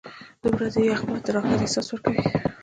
[0.41, 2.21] •د ورځې یخ باد د راحت احساس ورکوي.